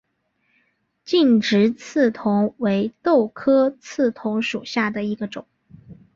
[1.05, 5.45] 劲直刺桐为豆科刺桐属下的一个种。